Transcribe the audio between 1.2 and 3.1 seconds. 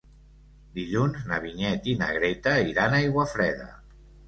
na Vinyet i na Greta iran a